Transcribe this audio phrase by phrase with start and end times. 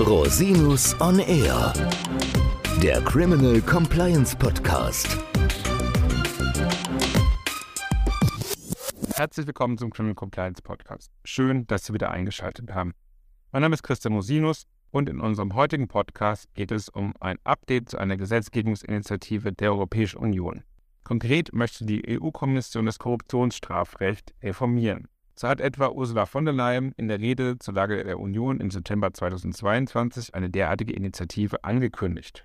[0.00, 1.72] Rosinus on Air,
[2.80, 5.18] der Criminal Compliance Podcast.
[9.16, 11.10] Herzlich willkommen zum Criminal Compliance Podcast.
[11.24, 12.94] Schön, dass Sie wieder eingeschaltet haben.
[13.50, 17.88] Mein Name ist Christian Rosinus und in unserem heutigen Podcast geht es um ein Update
[17.88, 20.62] zu einer Gesetzgebungsinitiative der Europäischen Union.
[21.02, 25.08] Konkret möchte die EU-Kommission das Korruptionsstrafrecht reformieren.
[25.38, 28.72] So hat etwa Ursula von der Leyen in der Rede zur Lage der Union im
[28.72, 32.44] September 2022 eine derartige Initiative angekündigt.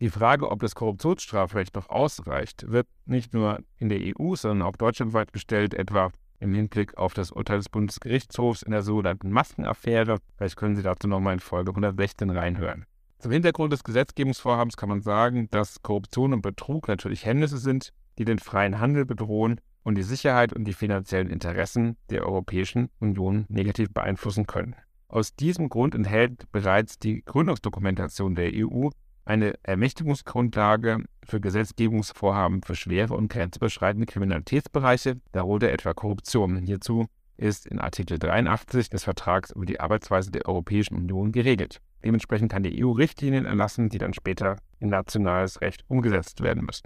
[0.00, 4.74] Die Frage, ob das Korruptionsstrafrecht noch ausreicht, wird nicht nur in der EU, sondern auch
[4.74, 6.10] deutschlandweit gestellt, etwa
[6.40, 10.18] im Hinblick auf das Urteil des Bundesgerichtshofs in der sogenannten Maskenaffäre.
[10.36, 12.86] Vielleicht können Sie dazu nochmal in Folge 116 reinhören.
[13.20, 18.24] Zum Hintergrund des Gesetzgebungsvorhabens kann man sagen, dass Korruption und Betrug natürlich Hemmnisse sind, die
[18.24, 23.92] den freien Handel bedrohen und die Sicherheit und die finanziellen Interessen der Europäischen Union negativ
[23.92, 24.76] beeinflussen können.
[25.08, 28.88] Aus diesem Grund enthält bereits die Gründungsdokumentation der EU
[29.24, 36.56] eine Ermächtigungsgrundlage für Gesetzgebungsvorhaben für schwere und grenzüberschreitende Kriminalitätsbereiche, darunter etwa Korruption.
[36.58, 41.80] Hierzu ist in Artikel 83 des Vertrags über die Arbeitsweise der Europäischen Union geregelt.
[42.04, 46.84] Dementsprechend kann die EU Richtlinien erlassen, die dann später in nationales Recht umgesetzt werden müssen.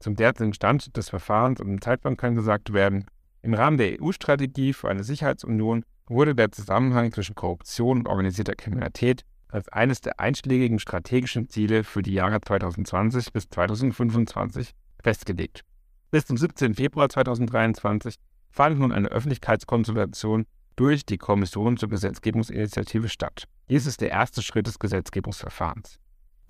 [0.00, 3.04] Zum derzeitigen Stand des Verfahrens und dem Zeitplan kann gesagt werden,
[3.42, 9.22] im Rahmen der EU-Strategie für eine Sicherheitsunion wurde der Zusammenhang zwischen Korruption und organisierter Kriminalität
[9.48, 15.62] als eines der einschlägigen strategischen Ziele für die Jahre 2020 bis 2025 festgelegt.
[16.10, 16.74] Bis zum 17.
[16.74, 18.16] Februar 2023
[18.50, 23.44] fand nun eine Öffentlichkeitskonsultation durch die Kommission zur Gesetzgebungsinitiative statt.
[23.68, 25.98] Dies ist der erste Schritt des Gesetzgebungsverfahrens.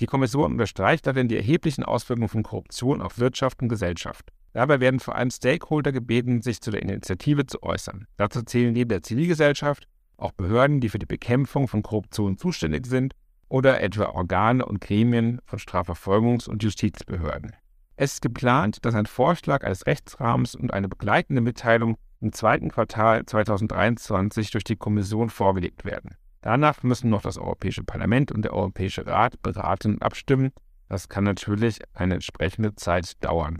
[0.00, 4.32] Die Kommission unterstreicht darin die erheblichen Auswirkungen von Korruption auf Wirtschaft und Gesellschaft.
[4.52, 8.06] Dabei werden vor allem Stakeholder gebeten, sich zu der Initiative zu äußern.
[8.16, 9.86] Dazu zählen neben der Zivilgesellschaft
[10.18, 13.14] auch Behörden, die für die Bekämpfung von Korruption zuständig sind,
[13.48, 17.52] oder etwa Organe und Gremien von Strafverfolgungs- und Justizbehörden.
[17.96, 23.24] Es ist geplant, dass ein Vorschlag eines Rechtsrahmens und eine begleitende Mitteilung im zweiten Quartal
[23.24, 26.16] 2023 durch die Kommission vorgelegt werden.
[26.40, 30.52] Danach müssen noch das Europäische Parlament und der Europäische Rat beraten und abstimmen.
[30.88, 33.58] Das kann natürlich eine entsprechende Zeit dauern.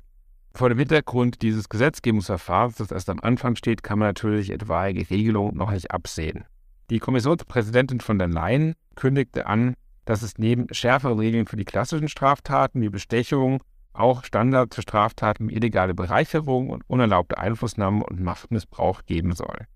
[0.55, 5.56] Vor dem Hintergrund dieses Gesetzgebungsverfahrens, das erst am Anfang steht, kann man natürlich etwaige Regelungen
[5.56, 6.44] noch nicht absehen.
[6.91, 9.75] Die Kommissionspräsidentin von der Leyen kündigte an,
[10.05, 13.62] dass es neben schärferen Regeln für die klassischen Straftaten wie Bestechung
[13.93, 19.66] auch Standards für Straftaten wie illegale Bereicherung und unerlaubte Einflussnahme und Machtmissbrauch geben soll.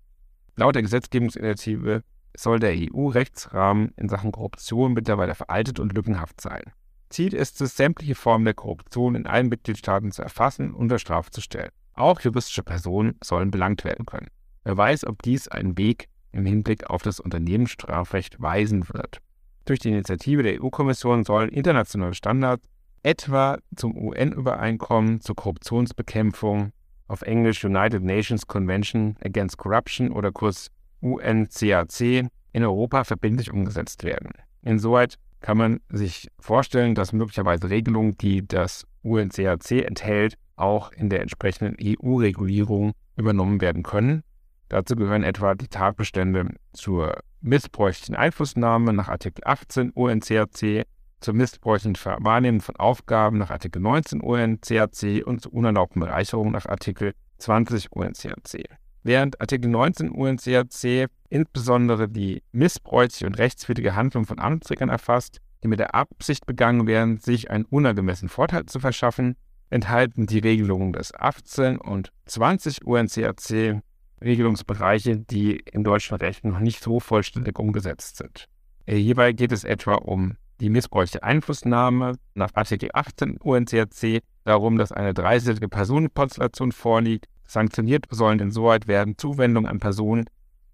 [0.55, 2.03] Laut der Gesetzgebungsinitiative
[2.35, 6.63] soll der EU-Rechtsrahmen in Sachen Korruption mittlerweile veraltet und lückenhaft sein.
[7.09, 11.29] Ziel ist es, sämtliche Formen der Korruption in allen Mitgliedstaaten zu erfassen und unter Strafe
[11.29, 11.69] zu stellen.
[11.93, 14.29] Auch juristische Personen sollen belangt werden können.
[14.63, 19.19] Wer weiß, ob dies einen Weg im Hinblick auf das Unternehmensstrafrecht weisen wird.
[19.65, 22.67] Durch die Initiative der EU-Kommission sollen internationale Standards,
[23.03, 26.71] etwa zum UN-Übereinkommen zur Korruptionsbekämpfung,
[27.07, 30.69] auf Englisch United Nations Convention Against Corruption oder kurz
[31.03, 34.31] UNCAC in Europa verbindlich umgesetzt werden.
[34.61, 41.21] Insoweit kann man sich vorstellen, dass möglicherweise Regelungen, die das UNCAC enthält, auch in der
[41.21, 44.23] entsprechenden EU-Regulierung übernommen werden können.
[44.69, 50.85] Dazu gehören etwa die Tatbestände zur missbräuchlichen Einflussnahme nach Artikel 18 UNCAC,
[51.19, 57.13] zur missbräuchlichen Wahrnehmung von Aufgaben nach Artikel 19 UNCAC und zur unerlaubten Bereicherung nach Artikel
[57.39, 58.82] 20 UNCAC.
[59.03, 65.79] Während Artikel 19 UNCAC insbesondere die missbräuchliche und rechtswidrige Handlung von Amtsträgern erfasst, die mit
[65.79, 69.35] der Absicht begangen werden, sich einen unangemessenen Vorteil zu verschaffen,
[69.69, 73.81] enthalten die Regelungen des 18 und 20 UNCAC
[74.21, 78.47] Regelungsbereiche, die im deutschen Recht noch nicht so vollständig umgesetzt sind.
[78.85, 84.91] Äh, hierbei geht es etwa um die missbräuchliche Einflussnahme nach Artikel 18 UNCAC, darum, dass
[84.91, 90.25] eine dreiseitige Personenkonstellation vorliegt, Sanktioniert sollen insoweit werden Zuwendungen an Personen,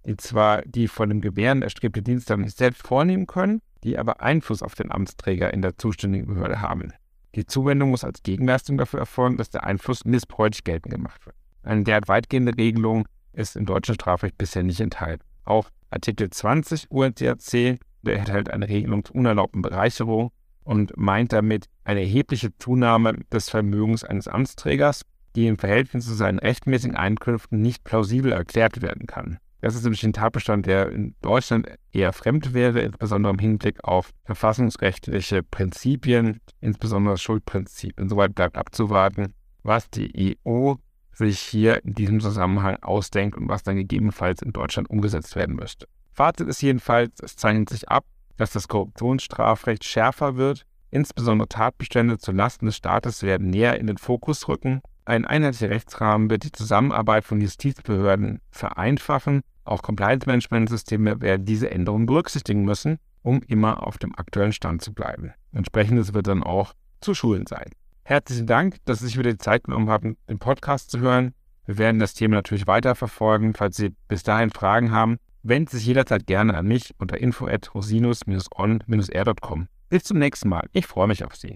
[0.05, 4.61] die zwar die von dem Gewähren erstrebte Dienstleistung nicht selbst vornehmen können, die aber Einfluss
[4.61, 6.93] auf den Amtsträger in der zuständigen Behörde haben.
[7.35, 11.35] Die Zuwendung muss als Gegenleistung dafür erfolgen, dass der Einfluss missbräuchlich geltend gemacht wird.
[11.63, 15.23] Eine derart weitgehende Regelung ist im deutschen Strafrecht bisher nicht enthalten.
[15.45, 20.31] Auch Artikel 20 UNCAC, der enthält eine Regelung zur unerlaubten Bereicherung
[20.63, 25.03] und meint damit eine erhebliche Zunahme des Vermögens eines Amtsträgers
[25.39, 29.39] die im Verhältnis zu seinen rechtmäßigen Einkünften nicht plausibel erklärt werden kann.
[29.61, 34.11] Das ist nämlich ein Tatbestand, der in Deutschland eher fremd wäre, insbesondere im Hinblick auf
[34.25, 37.99] verfassungsrechtliche Prinzipien, insbesondere das Schuldprinzip.
[37.99, 39.33] Insoweit bleibt abzuwarten,
[39.63, 40.75] was die EU
[41.13, 45.87] sich hier in diesem Zusammenhang ausdenkt und was dann gegebenenfalls in Deutschland umgesetzt werden müsste.
[46.11, 48.05] Fazit ist jedenfalls, es zeichnet sich ab,
[48.37, 54.47] dass das Korruptionsstrafrecht schärfer wird, insbesondere Tatbestände zulasten des Staates werden näher in den Fokus
[54.47, 62.05] rücken, ein einheitlicher Rechtsrahmen wird die Zusammenarbeit von Justizbehörden vereinfachen, auch Compliance-Management-Systeme werden diese Änderungen
[62.05, 65.33] berücksichtigen müssen, um immer auf dem aktuellen Stand zu bleiben.
[65.51, 67.69] Entsprechendes wird dann auch zu Schulen sein.
[68.03, 71.33] Herzlichen Dank, dass Sie sich wieder die Zeit genommen haben, den Podcast zu hören.
[71.65, 73.53] Wir werden das Thema natürlich weiterverfolgen.
[73.53, 79.67] Falls Sie bis dahin Fragen haben, wenden Sie sich jederzeit gerne an mich unter info@rosinus-on-r.com.
[79.89, 80.67] Bis zum nächsten Mal.
[80.73, 81.55] Ich freue mich auf Sie.